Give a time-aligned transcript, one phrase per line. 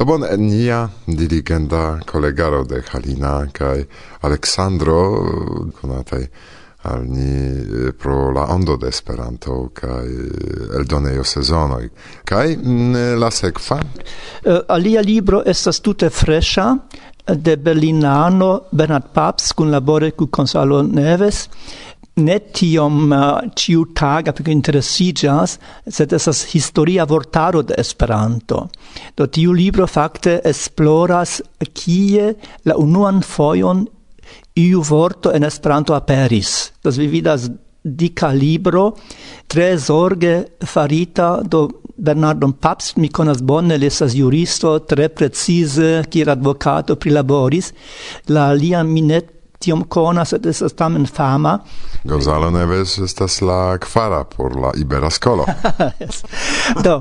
[0.00, 3.82] Do bon, nia dirigenda kolegaro de Halina kaj
[4.24, 5.00] Aleksandro,
[5.76, 6.22] konataj
[6.88, 11.90] al ni eh, pro la ondo de Esperanto kaj eh, eldonejo sezonoj.
[12.24, 13.76] Kaj mm, la sekva?
[13.76, 16.70] Uh, alia libro estas tute fresha
[17.28, 21.48] de Berlinano Bernard Paps kun labore kun Gonzalo Neves
[22.20, 28.68] ne tiom uh, ciu taga più interessigas, sed esas historia vortaro de Esperanto.
[29.16, 31.40] Do tiu libro fakte esploras
[31.72, 33.86] kie la unuan foion
[34.60, 36.72] iu vorto en Esperanto aperis.
[36.82, 37.48] Das vi vidas
[37.82, 38.96] dica libro,
[39.46, 41.68] tre zorge farita do
[42.00, 47.72] Bernardo Paps mi conas bone, li juristo, tre precize, kiel advocato prilaboris,
[48.28, 51.58] la lia minet tiom cona, sed estas tamen fama.
[52.04, 55.44] Gonzalo Neves estas la kvara por la Ibera Skolo.
[56.00, 56.22] yes.
[56.84, 57.00] Do,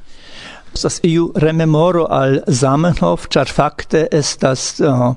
[0.73, 5.13] estas iu rememoro al Zamenhof, ĉar fakte estas uh,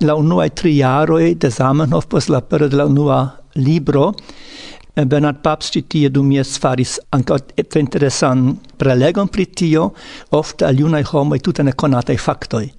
[0.00, 3.20] la unuaj tri jaroj de Zamenhof post la pero de la unua
[3.54, 4.12] libro.
[4.94, 9.88] Bernard Paps ĉi tie dum jes faris ankaŭ et interesan prelegon pri tio,
[10.30, 11.40] ofte al junaj homoj
[11.76, 12.70] conatei factoi.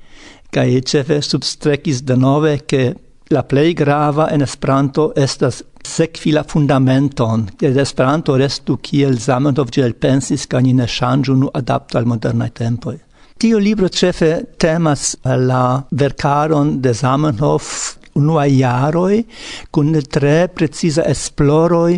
[0.51, 0.81] faktoj.
[0.85, 2.93] cefe substrecis de nove ke
[3.29, 9.81] la plei grava en Esperanto estas sekvi la fundamenton, ke Esperanto restu kiel Zamenhof ĝi
[9.85, 12.95] elpensis kaj ni ne ŝanĝu nu adapto al modernaj tempoj.
[13.37, 17.71] Tio libro ĉefe temas la verkaron de Zamenhof
[18.15, 19.23] unuaj jaroj
[19.71, 21.97] kun tre preciza esploroj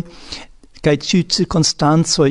[0.82, 2.30] kaj ĉiuj cirkonstancoj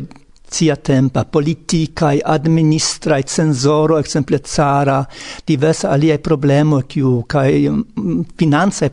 [0.50, 5.06] cia tempa politicae, administrae, censoro, exemple zara
[5.46, 8.90] diversa aliae problemo, kiu, problema mm, finanzae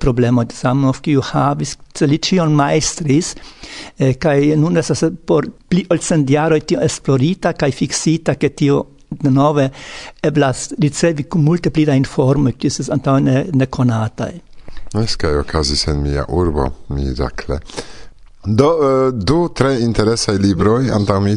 [0.52, 3.34] samo of kiu havis, celicion maestris,
[3.98, 9.30] eh, kai nun esas por pli ol sendiaro tio esplorita, kai fixita, che tio de
[9.30, 9.70] nove
[10.22, 12.70] eblas ricevi cum multe pli da informe, kiu
[13.52, 14.30] ne conata
[14.94, 17.58] Es kai okazis en mia urbo, mi dakle.
[18.44, 21.36] Do uh, du tre interesaj libroj antaŭ mi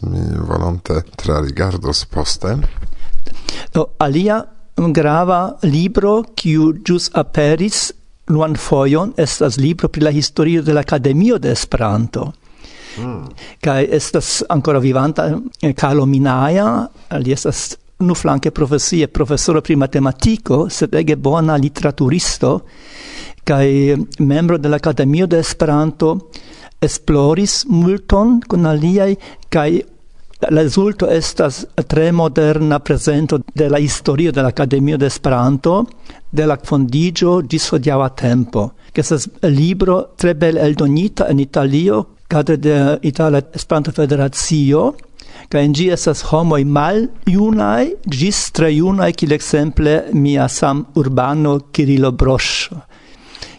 [0.00, 2.56] mi volonte trarigardos poste.
[3.74, 4.42] Do alia
[4.94, 7.92] grava libro kiu ĵus aperis
[8.28, 12.32] luan fojon estas libro pri la historio de la Akademio de Esperanto.
[12.98, 13.28] Mm.
[13.60, 15.28] Kaj estas ancora vivanta
[15.62, 16.86] eh, Carlo Minaja,
[17.18, 22.60] li estas nu flanke profesie profesoro pri matematiko, sed ege bona literaturisto,
[23.48, 26.10] kai membro de la Academia de Esperanto
[26.84, 29.14] esploris multon kun aliaj
[29.48, 29.80] kai
[30.50, 35.86] la resulto estas tre moderna presento de la historio de la Akademio de Esperanto
[36.30, 38.68] de la fondigio ĝis hodiaŭa tempo.
[38.94, 44.92] Estas libro tre bel eldonita en Italio cadre de Itala Esperanto Federacio
[45.48, 52.10] Kaj en ĝi estas mal maljunaj gis tre junaj, kil exemple mia sam urbano Kirilo
[52.12, 52.48] Broŝ.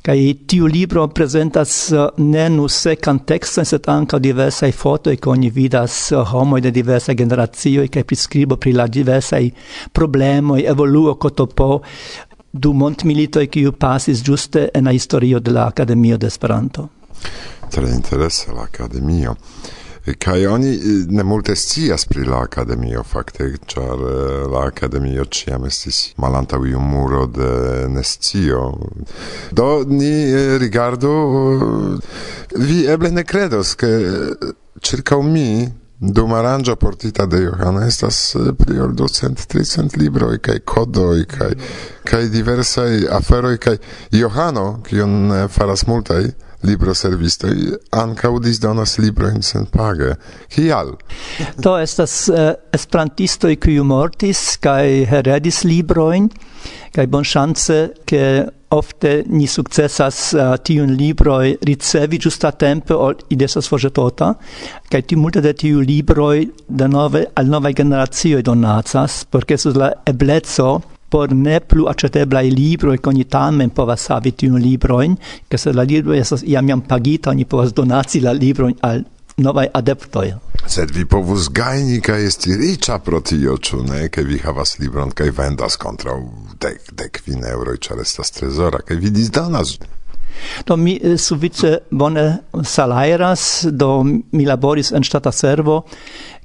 [0.09, 5.30] Kai tiu libro presentas uh, eh, ne nu secan texton, sed anca diversai fotoi, ca
[5.30, 9.52] oni vidas eh, uh, homoi de diversai generazioi, kai priskribo pri la diversai
[9.94, 11.84] problemoi, evoluo cotopo,
[12.50, 16.90] du mont militoi kiu pasis giuste en la historio de la akademio de Esperanto.
[17.69, 19.38] Tre interesse la akademio
[20.18, 25.66] kai oni eh, ne multe scias pri la akademio fakte, ĉar eh, la akademio ĉiam
[25.70, 27.52] estis malantaŭ iu muro de
[27.90, 28.64] nescio.
[29.52, 31.14] Do ni eh, rigardu,
[32.56, 33.92] vi eble ne kredos, ke
[34.81, 35.69] ĉirkaŭ mi
[36.00, 38.19] dum aranĝo portita de Johana estas
[38.59, 41.50] pli ol ducent, tricent libroj kaj kodoj kaj
[42.08, 43.75] kaj diversaj aferoj kaj
[44.16, 46.30] Johano, kiun faras multaj,
[46.64, 47.56] libro servistoj
[47.92, 50.16] ankaŭ disdonas sen senpage.
[50.50, 50.97] Kial?
[51.62, 56.30] to estas eh, uh, esperantisto kiu mortis kai heredis libroin
[56.92, 62.52] kai bon chance ke ofte ni successas uh, tiun libroi ricevi giusta
[62.96, 64.34] ol ili estas forĵetota
[64.90, 69.92] ti tiu multe de tiu libroi de nove, al nova generacioj donacas perché ke la
[70.06, 75.18] eblezzo por ne plu acceteblai libroi, che ogni tamen povas havi libro libroin,
[75.48, 79.68] che se la libro esas iam iam pagita, oni povas donaci la libroin al novai
[79.72, 80.34] adeptoi.
[80.66, 84.10] Sed vi povus gaini, ca esti riccia pro tio, ĉu ne?
[84.10, 86.12] che vi havas libron ca vendas contra
[86.60, 89.78] dec, dec vin eŭroj, ĉar restas trezora ca vi disdonas
[90.66, 95.84] Do mi eh, sufiĉe bone salairas, do mi laboris en stata servo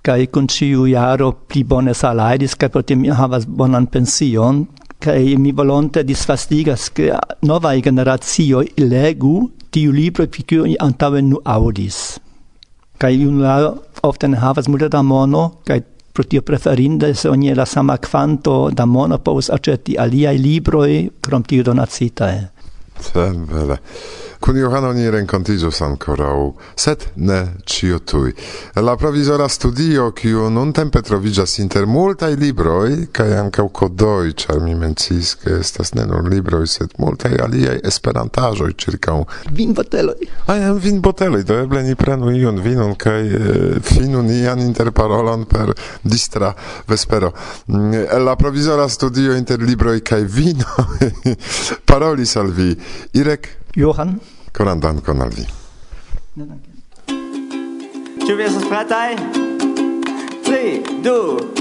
[0.05, 4.67] kai kun ciu jaro pli bone salaris kai potem mi havas bonan pension
[5.05, 7.05] kai mi volonte disfastigas ke
[7.51, 8.61] nova generazio
[8.93, 9.35] legu
[9.73, 11.99] tiu libro pri kiu antaŭe nu audis
[13.01, 13.56] kai un la
[14.11, 15.81] ofte ne havas multe da mono kai
[16.15, 21.43] pro tio preferinde se oni la sama quanto da mono povus aĉeti aliaj libroj krom
[21.43, 22.39] tiu donacitae.
[23.01, 23.79] Same,
[24.44, 26.38] Kun Johano ni renkontiĝos ankoraŭ,
[26.76, 28.35] sed ne ĉio tuj.
[28.76, 35.31] La provizora studio, kiu nuntempe troviĝas inter multaj libroj kaj ankaŭ kodoj, ĉar mi menciis,
[35.41, 39.17] ke estas ne nur libroj, sed multaj aliaj esperantaĵoj ĉirkaŭ
[39.62, 40.29] vinboteloj.
[40.52, 45.73] Ajen vinboteloj, do eble ni prenu iun vinon kaj e, finu nian interparolon per
[46.05, 46.52] distra
[46.93, 47.32] vespero.
[47.73, 50.88] Mm, la provizora studio inter libroj kaj vino
[51.88, 52.75] parolis al vi
[53.17, 54.19] Irek Johan
[54.56, 55.45] Koran dankon al vi.
[56.35, 56.71] Ne danke.
[58.27, 59.17] Ĉu vi estas pretaj?
[60.45, 60.62] Tri,
[61.05, 61.17] du,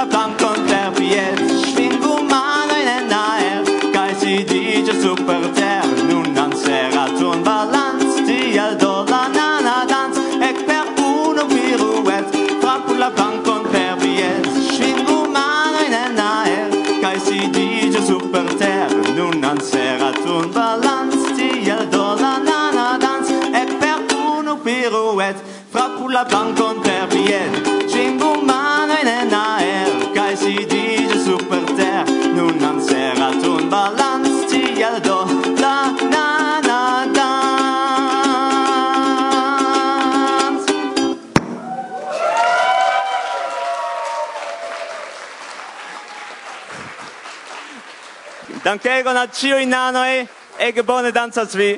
[0.00, 0.39] la
[49.40, 50.26] Ciu in nanoi,
[50.60, 51.70] ege bone danzas vi.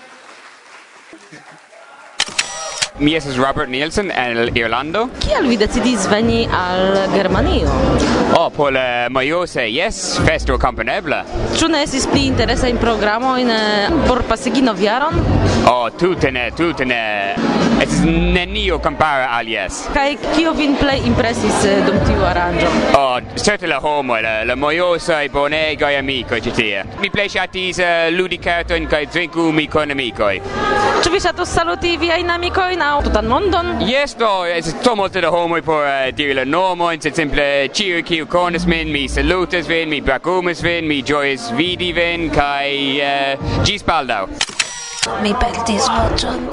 [2.99, 5.05] Mi estas Robert Nielsen el Irlando.
[5.23, 7.71] Kial vi decidis veni al Germanio?
[8.35, 11.23] Oh, por la majose, yes, festo komponebla.
[11.55, 15.23] Ĉu ne estis pli interesa in programo in eh, por pasigi novjaron?
[15.71, 17.03] Oh, tute ne, tute ne
[18.01, 19.83] nenio compare alies.
[19.95, 22.71] Kaj kio vin plej impresis eh, dum tiu aranĝo?
[22.99, 26.85] Oh, certe la homo, la, la mojosaj bonegaj amikoj ĉi tie.
[27.03, 30.41] Mi plej ŝatis uh, ludi kartojn kaj drinkumi kun amikoj.
[31.03, 33.75] Ĉu vi ŝatus saluti viajn amikojn aŭ tutan mondon?
[33.89, 38.03] Jes do, estas tro multe da homoj por uh, diri la nomojn, sed simple ĉiuj
[38.09, 42.73] kiu konas min, mi salutas vin, mi brakumas vin, mi ĝojas vidi vin kaj
[43.03, 44.62] uh, baldaŭ.
[45.03, 46.45] Mi perdis voĉon.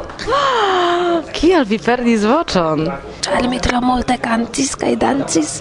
[1.38, 2.80] Kial vi perdis voĉon?
[3.26, 5.52] Ĉar mi tro multe kantis kaj dancis.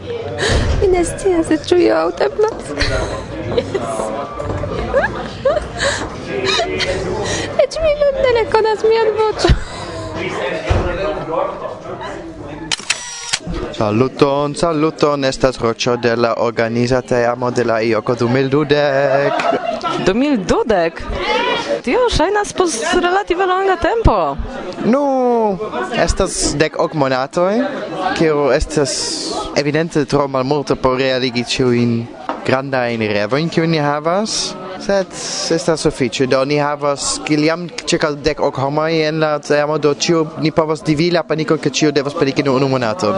[0.80, 2.62] mi ne scias, ĉu io aŭteblas.
[7.66, 9.56] Eĉ mi mem ne rekonas mian voĉon.
[13.76, 19.30] Saluton, saluton, estas Rocio de la organiza teamo de la IOCO 2012.
[20.06, 21.45] 2012?
[21.86, 24.36] tio ŝajnas post relative longa tempo.
[24.84, 25.02] Nu,
[26.04, 27.60] estas dek ok monatoj,
[28.18, 28.94] kio estas
[29.56, 31.92] evidente tro malmulte por realigi ĉiujn
[32.46, 34.34] grandajn revojn kiujn ni havas.
[34.82, 35.14] Sed
[35.54, 40.26] estas sufiĉe, do ni havas kiliam ĉirkaŭ dek ok homoj en la teamo, do ĉiu
[40.42, 43.14] ni povas dividi la panikon, ke ĉiu devas paniki nur unu monaton.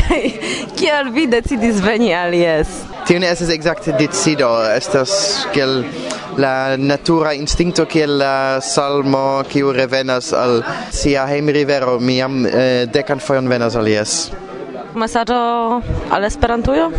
[0.78, 2.68] Kial vi decidis veni alies?
[3.08, 5.10] Tio ne estas ekzakte decido, estas
[5.56, 5.80] kiel
[6.36, 13.18] la natura instincto che la salmo che revenas al sia hejm rivero miam eh, decan
[13.18, 14.30] fojon venas alies
[14.94, 15.36] mesaĝo
[16.10, 16.90] al Esperantujo?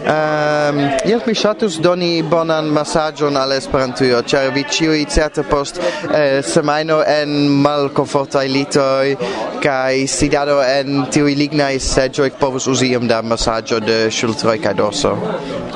[0.00, 6.40] Um, jes, mi ŝatus doni bonan mesaĝon al Esperantujo, ĉar vi ĉiuj certe post eh,
[6.46, 9.14] semajno en malkomfortaj litoj
[9.62, 15.14] kaj sidado en tiuj lignaj seĝoj povus uzi iom da mesaĝo de ŝultroj kaj dorso.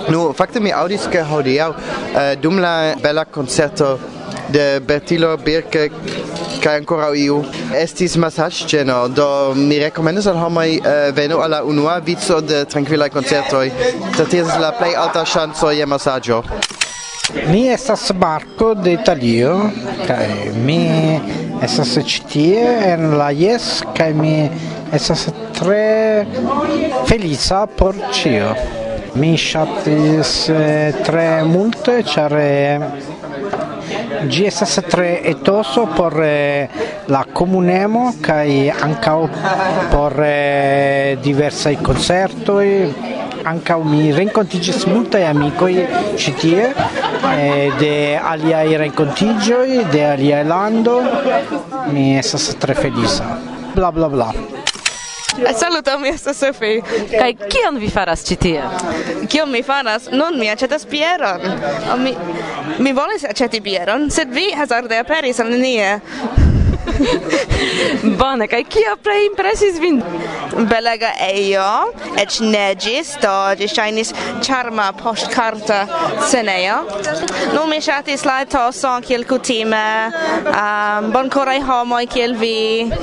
[0.09, 3.95] Nu, fakte mi aŭdis ke hodiaŭ eh, dum la bela koncerto
[4.55, 5.88] de Bertilo Birke
[6.64, 7.41] kaj ankoraŭ iu.
[7.76, 13.11] Estis masaĝĝeno do mi rekomendas al homoj uh, venu al la unua vico de trankvilaj
[13.14, 13.67] koncertoj.
[14.17, 16.43] Sed ties la plej alta ŝanco je masaĝo.
[17.49, 19.55] Mi estas Marco de Italio
[20.07, 20.26] kaj
[20.67, 20.81] mi
[21.64, 24.35] estas ĉi tie en la Jes kaj mi
[24.93, 26.26] estas tre
[27.09, 28.55] felica por ĉio.
[29.14, 32.87] Mi ŝatis eh, tre multe, ĉar eh,
[34.28, 36.69] gi estas tre etoso por eh,
[37.07, 39.28] la comunemo kai ancau
[39.90, 42.95] por eh, concerto concertoi
[43.45, 46.73] ancau mi rencontigis multai amicoi citie
[47.37, 48.19] eh, de
[48.71, 51.02] i rencontigioi de aliai lando.
[51.93, 53.25] Mi estas tre felisa
[53.75, 54.63] bla bla bla.
[55.35, 56.81] Saluto, mi estas Sofi.
[57.11, 58.62] Kaj kion vi faras ĉi tie?
[59.31, 60.09] Kion mi faras?
[60.12, 61.43] Nun mi aĉetas bieron.
[62.03, 62.14] Mi
[62.79, 65.99] mi volis aĉeti bieron, sed vi hazarde aperis al nenie.
[68.19, 70.00] Bone, kaj kio plej impresis vin?
[70.71, 71.67] Belega ejo,
[72.21, 74.12] eĉ neĝis, do ĝi ŝajnis
[74.45, 75.81] ĉarma poŝtkarta
[76.26, 76.81] scenejo.
[77.55, 79.85] Nu, mi ŝatis la etoson kiel kutime,
[80.45, 82.57] um, bonkoraj homoj kiel vi.
[82.85, 83.00] Um,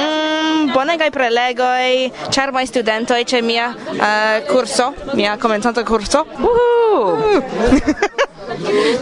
[0.00, 6.26] mm, bonegaj prelegoj, ĉarmaj studentoj ĉe mia uh, kurso, mia komencanta kurso.
[6.40, 8.26] Uhu!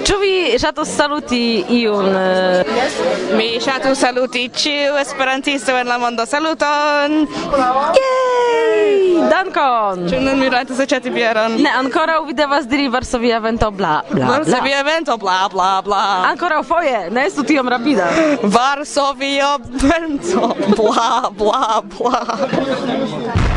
[0.05, 2.09] Ĉu vi ŝatus saluti iun?
[2.17, 2.65] Eh?
[3.37, 6.27] Mi ŝatus saluti ĉiu esperantisto en la mondo.
[6.27, 7.25] Saluton!
[7.97, 9.29] Yay!
[9.31, 10.05] Dankon!
[10.11, 11.57] Ĉu nun mi rajtas aĉeti bieron?
[11.63, 14.27] Ne, ankoraŭ vi devas diri Varsovia vento bla bla.
[14.27, 14.37] bla.
[14.37, 16.05] Varsovia evento bla bla bla.
[16.31, 18.11] Ankoraŭ foje, ne estu tiom rapida.
[18.43, 23.48] Varsovia evento bla bla bla.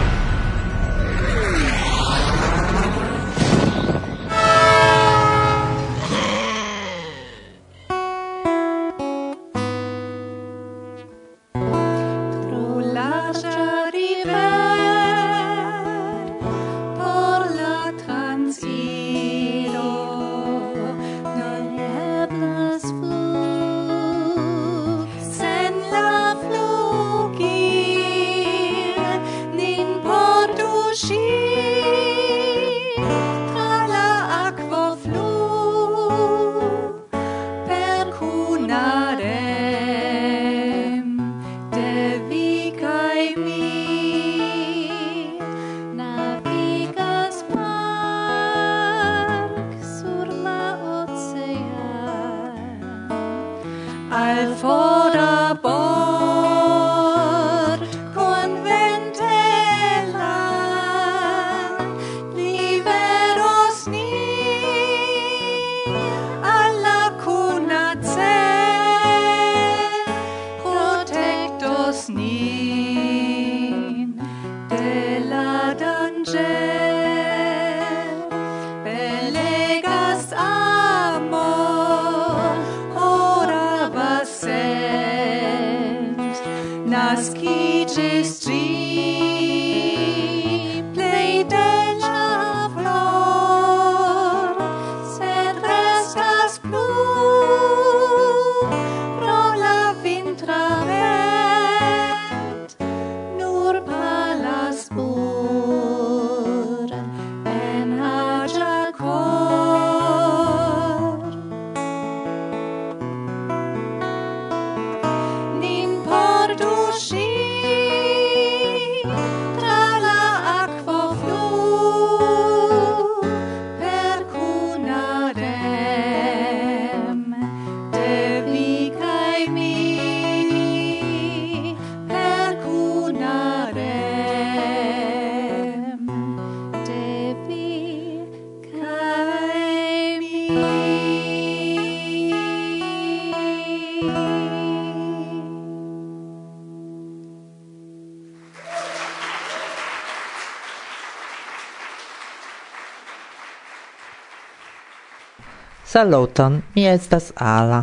[155.92, 157.82] Saluton, mi estas Ala,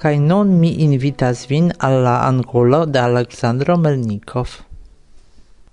[0.00, 4.54] kaj nun mi invitas vin al la angulo de Aleksandro Melnikov.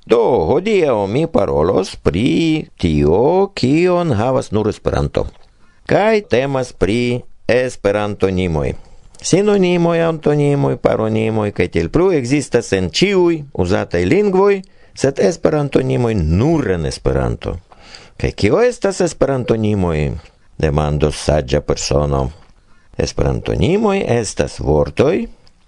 [0.03, 3.22] Do, hodiaŭ mi parolos pri tio,
[3.56, 5.25] kion havas nur Esperanto.
[5.88, 8.75] Kaj temas pri Esperantonimoj.
[9.24, 14.56] Sinonimoj, antonimoj, paronimoj kaj tiel plu ekzistas en ĉiuj uzataj lingvoj,
[14.91, 17.62] sed Esperantonimoj nur en Esperanto.
[18.20, 20.01] Kaj kio estas Esperantonimoj?
[20.57, 22.31] demando saggia persono.
[22.97, 25.27] Esperantonimoj estas vortoj,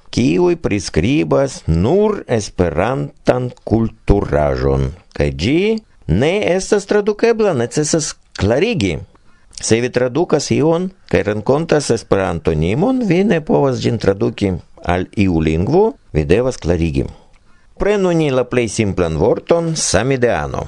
[0.10, 5.60] kiuj priskribas nur esperantan kulturaĵon, kaj ĝi
[6.10, 8.98] ne estas tradukebla, necesas klarigi.
[9.62, 14.54] Se vi tradukas ion kaj renkontas esperantonimon, vi ne povas ĝin traduki
[14.86, 17.06] al iu lingvo, vi devas klarigi.
[17.80, 20.66] Prenu ni la plej simplan vorton samideano.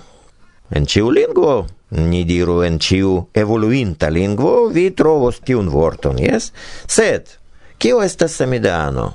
[0.72, 1.56] En ĉiu lingvo
[1.92, 6.52] ni diru en ciu evoluinta lingvo, vi trovos tiun vorton, yes?
[6.88, 7.36] Sed,
[7.78, 9.14] kio estas samideano?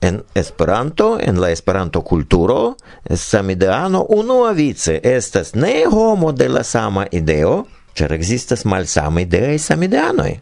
[0.00, 2.76] En Esperanto, en la Esperanto kulturo,
[3.08, 7.64] samideano unua vice estas ne homo de la sama ideo,
[7.96, 10.32] ĉar ekzistas malsamaj ideaj samideanoj.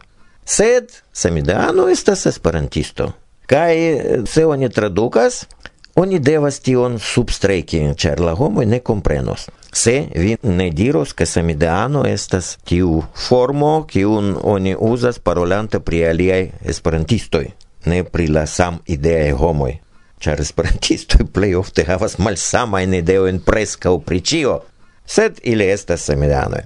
[0.45, 3.13] Sed samideano estas esperantisto.
[3.47, 3.75] Kaj
[4.27, 5.45] se oni tradukas,
[5.95, 12.05] oni devas tion substreki, ĉar la homoj ne komprenos se vi ne diros ke samideano
[12.07, 17.47] estas tiu formo kiun oni uzas parolante pri aliaj esperantistoj,
[17.87, 19.73] ne pri la sam ideaj homoj.
[20.23, 24.59] Ĉar esperantistoj plej ofte havas malsamajn ideojn preskaŭ pri ĉio,
[25.07, 26.63] sed ili estas samideanoj.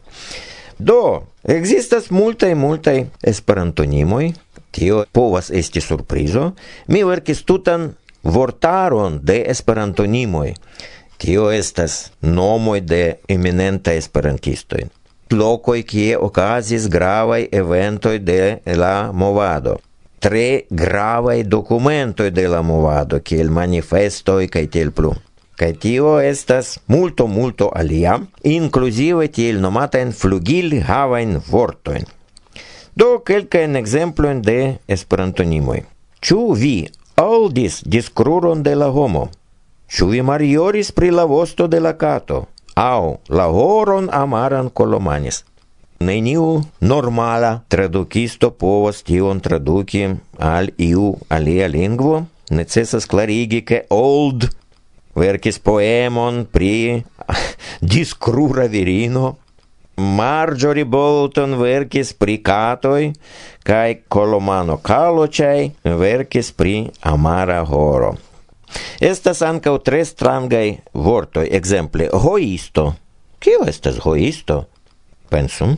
[0.79, 4.33] Do, ekzistas multaj multaj esperantonimoj,
[4.77, 6.51] tio povas esti surprizo.
[6.87, 10.53] Mi verkis tutan vortaron de esperantonimoj.
[11.17, 14.77] Tio estas nomoj de eminenta esperantisto.
[15.33, 19.77] Lokoj kie okazis gravaj eventoj de la movado.
[20.21, 25.15] Tre gravaj dokumentoj de la movado, kiel manifestoj kaj tiel plu.
[25.57, 32.05] Kaj tio estas multo multo alia, inkluzive tiel nomatajn flugil havajn vortojn.
[32.95, 34.59] Do kelkajn ekzemplojn de
[34.99, 35.81] esperantonimoj.
[36.21, 36.77] Ĉu vi
[37.17, 39.27] aŭdis diskuron de la homo?
[39.87, 42.47] Ĉu vi marioris pri la vosto de la cato?
[42.75, 45.45] Au, la horon amaran colomanis.
[46.01, 50.03] Neniu normala tradukisto povas tion traduki
[50.39, 52.27] al iu alia lingvo.
[52.51, 54.51] Necesas clarigi ke old
[55.17, 57.03] verkis poemon pri
[57.95, 59.37] diskrura virino,
[59.97, 63.15] Marjorie Bolton verkis pri katoj
[63.65, 65.71] kaj Kolomano Kaloĉaj
[66.03, 68.13] verkis pri amara horo.
[69.01, 72.95] Estas ankaŭ tre strangaj vortoj, ekzemple hoisto.
[73.39, 74.65] Kio estas hoisto?
[75.31, 75.77] Pensum.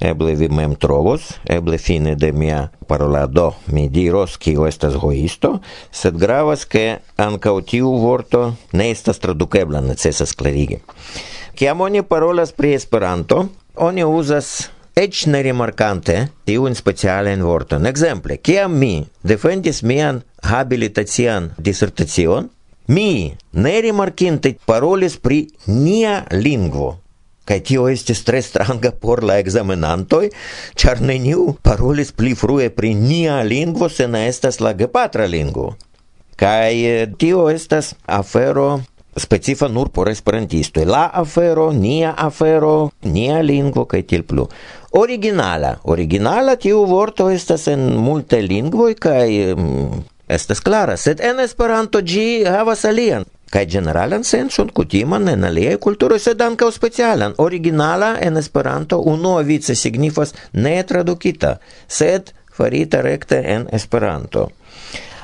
[0.00, 5.58] Eble vi mem trovos, eble fine de mia parolado mi diros kio estas hoisto,
[5.92, 10.80] sed gravas ke ankaŭ tiu vorto ne estas tradukebla, necesas klarigi.
[11.52, 13.44] Kiam oni parolas pri Esperanto,
[13.76, 16.16] oni uzas eĉ ne rimarkante
[16.48, 17.84] tiun specialen vorton.
[17.86, 22.48] Ekzemple, kiam mi defendis mian habilitacian dissertation
[22.86, 27.00] mi ne rimarkinte parolis pri nia lingvo
[27.50, 30.28] kaj tio estis tre stranga por la ekzamenantoj,
[30.78, 35.72] ĉar neniu parolis pli frue pri nia lingvo se ne estas la gepatra lingvo.
[36.40, 38.68] Kaj eh, tio estas afero
[39.16, 40.84] specifa nur por esperantistoj.
[40.86, 44.46] La afero, nia afero, nia lingvo kaj tiel plu.
[45.02, 45.74] Originala.
[45.84, 49.26] Originala tiu vorto estas en multe lingvoj kaj
[50.30, 56.20] estas klara, sed en Esperanto ĝi havas alian kaj generalan senson kutiman en aliaj kulturoj,
[56.22, 57.34] sed ankaŭ specialan.
[57.38, 61.56] Originala en Esperanto unuavice signifas ne tradukita,
[61.88, 64.48] sed farita rekte en Esperanto.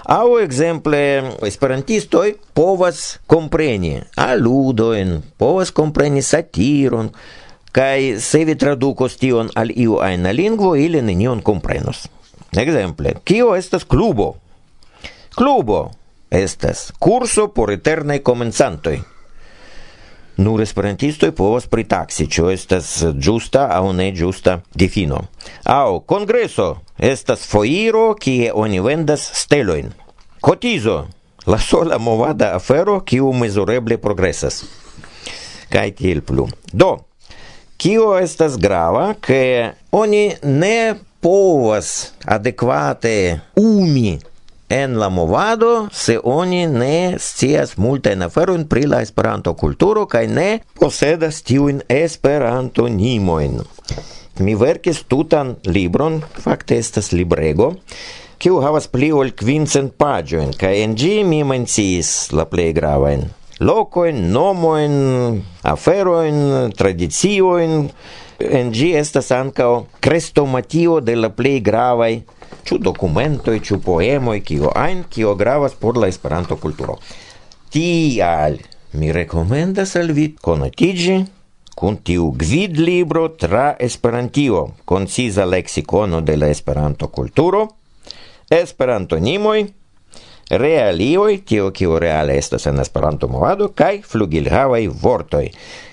[0.07, 0.99] Au exemple
[1.43, 7.11] esperantistoj povas kompreni aludojn, povas kompreni satiron,
[7.75, 12.07] kaj se vi tradukos tion al iu ajna lingvo, ili nenion komprenos.
[12.57, 14.35] Ekzemple, kio estas klubo?
[15.37, 15.91] Clubo
[16.31, 19.03] estas curso por eternai comenzantoi.
[20.37, 22.87] Nur esperantistoj povas pritaksi, ĉu estas
[23.21, 25.19] ĝusta aŭ ne ĝusta difino.
[25.69, 29.91] Aŭ kongreso estas foiro kie oni vendas stelojn.
[30.41, 30.95] Kotizo
[31.45, 34.63] la sola movada afero kiu mezureble progresas.
[35.69, 36.47] Kaj tiel plu.
[36.73, 36.95] Do,
[37.77, 39.43] kio estas grava, ke
[39.93, 41.93] oni ne povas
[42.25, 43.15] adekvate
[43.61, 44.15] umi
[44.69, 50.49] en la movado se oni ne scias multajn feron pri la Esperanto-kulturo kaj ne
[50.81, 53.61] posedas tiujn Esperantonimojn.
[54.39, 57.73] Mi verkis tutan libron, fakte estas librego,
[58.39, 63.29] kiu havas pli ol kvincent paĝojn kaj en ĝi mi menciis la plej gravajn
[63.61, 67.89] lokojn, nomojn, aferojn, tradiciojn.
[68.37, 72.19] En gi estas ankaŭ krestomatio de la plej gravaj
[72.67, 76.99] ĉu dokumentoj, ĉu poemoj, kio ajn, kio gravas por la Esperanto kulturo.
[77.71, 78.59] Tial
[78.97, 81.17] mi rekomendas al vi konatiĝi
[81.77, 87.67] kun tiu gvidlibro tra Esperantio, konciza leksikono de la Esperanto kulturo,
[88.51, 89.67] Esperantonimoj,
[90.51, 95.51] realioj, tio kio reale estas en Esperanto movado, kaj flugilhavaj vortoj.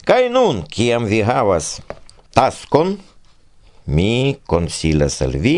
[0.07, 1.81] Kaj nun, kiam vi havas
[2.33, 2.95] taskon,
[3.85, 5.57] mi konsilas al vi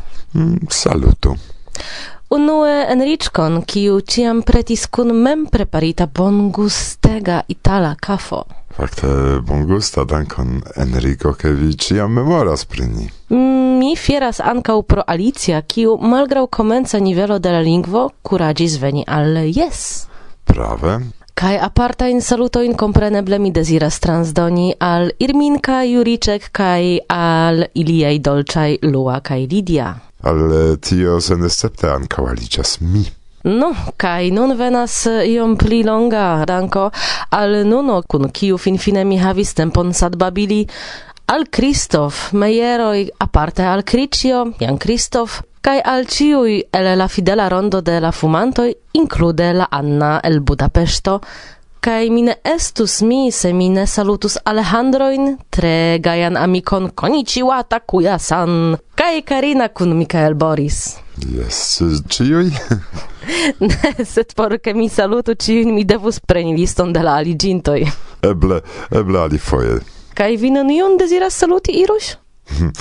[0.33, 1.35] Mm, saluto.
[2.31, 8.45] Unue Enrichcon, kiu ciam pretis kun mem preparita bongustega itala kafo.
[8.71, 13.09] Fakte bongusta dankon Enrico, ke vi ciam memoras pri ni.
[13.29, 19.03] Mm, mi fieras ankaŭ pro Alicia, kiu malgraŭ komenca nivelo de la lingvo kuraĝis veni
[19.07, 20.07] al jes.
[20.47, 20.99] Prave,
[21.41, 28.19] Kai aparta in saluto in compreneble mi desiras transdoni al Irminka Juricek kai al iliei
[28.19, 29.87] dolcai Lua kai Lidia.
[30.21, 33.01] Al eh, tio senescepte ankaŭ aliĝas mi.
[33.49, 36.91] No, kai nun venas eh, iom pli longa danko,
[37.33, 40.67] al nuno kun kiu finfine mi havis tempon sadbabili
[41.25, 47.81] al Kristof, meieroi, aparte al Cricio, Jan Kristof, kai al ciui el la fidela rondo
[47.81, 51.21] de la fumantoi, include la Anna el Budapesto,
[51.79, 59.69] kai mine estus mi se mine salutus Alejandroin, tre gaian amicon konnichiwa Takuya-san, kai Karina
[59.69, 60.97] kun Mikael Boris.
[61.29, 62.49] Yes, ciui?
[63.59, 67.85] ne, sed por ke mi salutu ciuin mi devus preni liston de la aligintoi.
[68.25, 69.79] Eble, eble alifoje.
[70.17, 72.15] Kai vi nenion desiras saluti, Iruś?
[72.51, 72.71] Hm,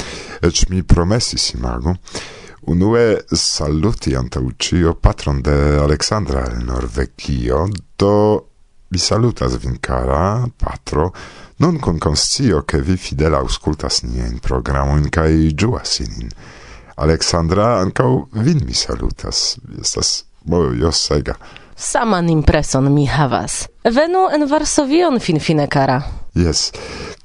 [0.43, 1.95] Ecz mi promesis, imago,
[2.67, 8.47] Unue saluti antau cio patron de Aleksandra el Norvegio, do
[8.89, 11.13] vi salutas vin cara patro,
[11.57, 16.29] non con conscio che vi fidela auscultas nien programoin cae giuas inin.
[16.97, 21.39] Aleksandra ancau vin mi salutas, estas mojosega.
[21.77, 23.69] Saman impreson mi havas.
[23.85, 26.20] Venu en Varsovion finfine cara.
[26.33, 26.71] Yes,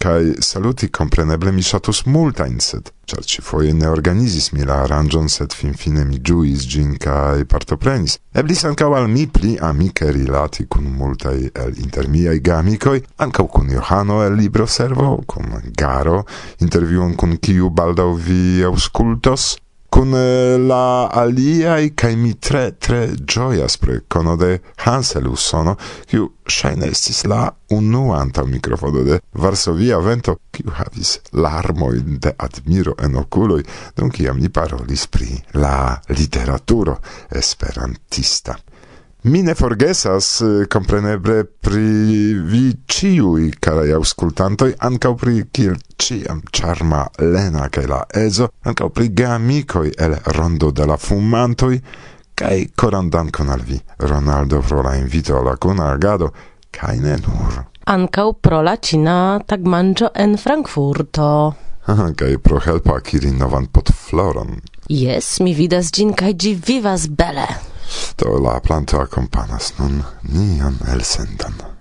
[0.01, 5.27] kai saluti compreneble mi shatus multain, sed char ci foie ne organizis mi la aranjon
[5.29, 8.17] sed fin fine mi giuis gin kai partoprenis.
[8.33, 13.69] Eblis ancau al mi pli amice rilati cun multai el inter miei gamicoi, ancau cun
[13.69, 16.25] Johano el libro servo, cun Garo,
[16.65, 19.55] interviuon cun kiu baldau vi auscultos,
[19.89, 26.27] con eh, la aliai kai mi tre tre gioias pro cono de Hansel Usono kiu
[26.45, 33.17] ŝajne estis la unua antaŭ microfono de Varsovia vento kiu havis larmojn de admiro en
[33.23, 33.63] oculoi
[33.95, 36.99] dum kiam ni parolis pri la literaturo
[37.31, 38.57] esperantista.
[39.25, 47.07] Mi ne forgesas, eh, compreneble, pri vi ciui, carai auscultantoi, ancau pri kiel ciam charma
[47.17, 51.81] Lena cae la Ezo, ancau pri geamicoi el rondo de la fumantoi,
[52.35, 56.31] cae coran dankon al vi, Ronaldo, pro la invito alla cuna agado,
[56.69, 57.65] cae ne nur.
[57.85, 61.55] Ancau pro la cina tagmangio en Frankfurto.
[61.85, 64.61] Aha, cae pro helpa kiri novan potfloron.
[64.87, 67.73] Yes, mi vidas gin, cae gi vivas bele
[68.17, 71.74] do la planto akompanas nun nian elsendan.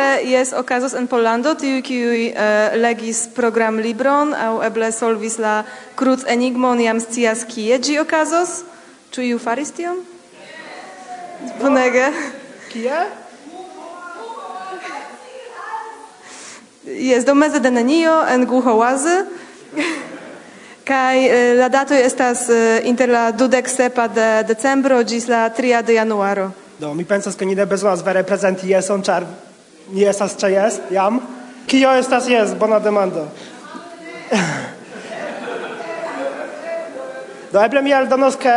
[0.00, 5.64] Venontjare jes okazos en Pollando tiu kiuj eh, legis program libron aŭ eble solvis la
[5.96, 8.64] kruc enigmon jam scias kie ĝi okazos.
[9.12, 9.98] Ĉu iu faris tion?
[11.60, 12.12] Bonege.
[12.70, 13.00] Kie?
[16.84, 19.26] Jes, do meze de nenio en Głuchołazy.
[20.84, 25.82] Kai eh, la dato estas eh, inter la dudek sepa de decembro gis la tria
[25.82, 26.52] de januaro.
[26.78, 29.49] Do, mi pensas che ni bezonas vere prezenti jeson, ĉar
[29.92, 30.80] Jesas czy jest?
[30.90, 31.20] Jam?
[31.66, 32.54] Kio estas jest?
[32.54, 33.26] Bona demando.
[37.52, 38.52] Do eble mi aldonos ke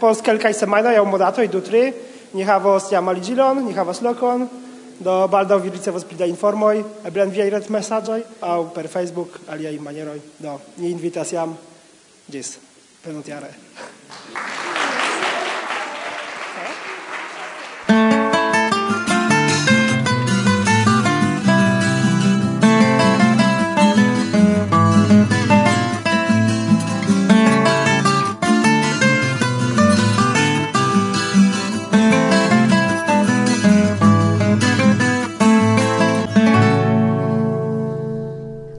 [0.00, 1.92] post kelkaj semajnoj aŭ monatoj du tri
[2.32, 4.46] ni havos jam aliĝilon, ni havas lokon,
[5.00, 9.76] do baldaŭ vi ricevos pli da informoj, eble en viaj retmesaĝoj aŭ per Facebook aliaj
[9.84, 10.18] manieroj.
[10.40, 11.56] Do ni invitas jam
[12.32, 12.56] ĝis
[13.04, 13.52] venontjare.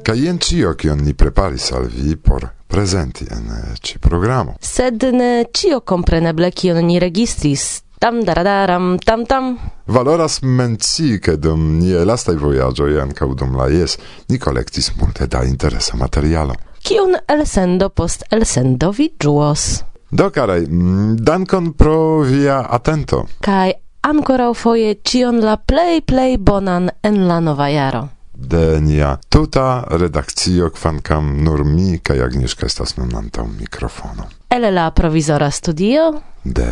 [0.10, 4.56] Kaj jen cio kion ni preparis al vi por presenti en eh, ci programo.
[4.60, 9.60] Sed ne cio compreneble kion ni registris tam daradaram tam tam.
[9.86, 13.98] Valoras menci, che dum nie lastaj vojaĝoj anca dum la jes
[14.30, 16.56] ni collectis multe da interesa materialo.
[16.82, 19.84] Kion elsendo post elsendo vidĝuos.
[20.10, 23.28] Do karaj, mm, dankon pro via atento.
[23.46, 28.08] Kaj ankoraŭ foje ĉion la plej plej bonan en la nova jaro
[28.40, 34.24] de nia tuta redakcio, kvankam nur mi kaj Agnieszka estas nun antaŭ mikrofono.
[34.50, 36.68] El la provizora studio de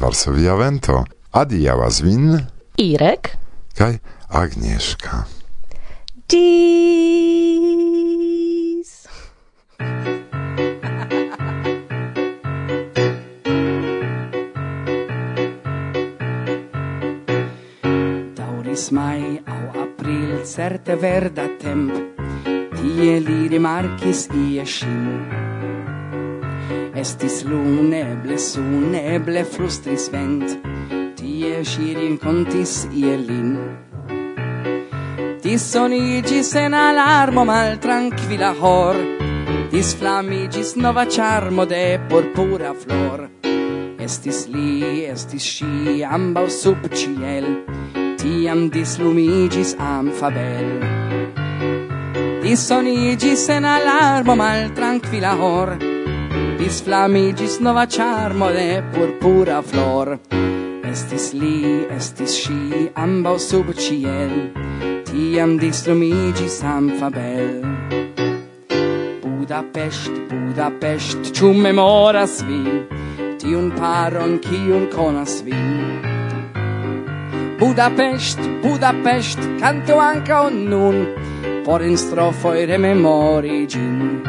[0.00, 1.04] Varsovia Vento.
[1.32, 2.38] Adiaŭas vin
[2.76, 3.36] Irek
[3.74, 3.98] kaj
[4.28, 5.24] Agnieszka.
[6.28, 6.86] Dziś.
[18.36, 19.65] Daŭris mai aŭ
[20.06, 21.90] april certe verda temp
[22.78, 25.08] tie li rimarkis ie shin
[27.02, 28.02] estis lune
[28.38, 30.46] suneble frustris vent
[31.18, 33.50] tie si rincontis ie lin.
[35.42, 38.96] Disonigis en alarmo mal tranquilla hor
[39.72, 43.26] Disflamigis nova charmo de purpura flor.
[43.98, 47.66] Estis li, estis sci, ambau sub ciel
[48.16, 50.68] tiam dislumigis Amfabel.
[52.42, 55.76] Disonigis en alarmo mal tranquila hor,
[56.58, 60.18] disflamigis nova charmo de purpura flor.
[60.86, 64.52] Estis li, estis si, ambau sub ciel,
[65.10, 67.60] tiam dislumigis Amfabel.
[69.22, 72.62] Budapest, Budapest, cium memoras vi,
[73.38, 75.54] tiun paron, cium conas vi,
[77.58, 81.14] Budapest, Budapest, canto anca nun,
[81.64, 84.22] por in strofoi rememori gin.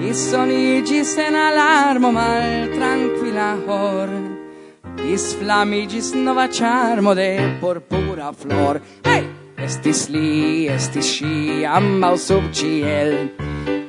[0.00, 4.08] Issonigis en alarmo mal tranquilla hor,
[5.04, 8.80] isflamigis nova charmo de purpura flor.
[9.04, 9.40] Hey!
[9.60, 13.28] Estis li, estis sci, ambau sub ciel,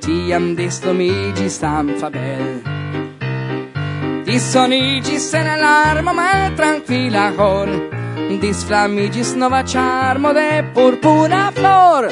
[0.03, 2.70] tiam distomigis stampa bel.
[4.31, 7.67] Disonigis en alarmo mal tranquila hor
[8.39, 12.07] Disflamigis nova charmo de purpura flor.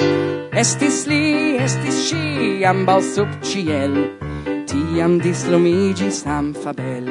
[0.51, 3.95] Estis li, estis si, ambau sub ciel
[4.67, 7.08] Tiam dislumigis amfabel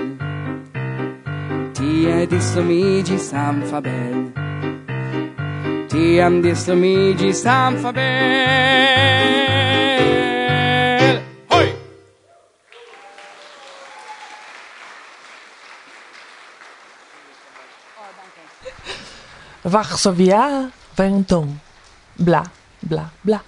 [1.73, 4.29] Tie dislumigis amfabel
[5.89, 9.48] Tiam dislumigis amfabel
[19.69, 21.61] Varsovia, Venton,
[22.17, 22.43] bla,
[22.81, 23.48] bla, bla.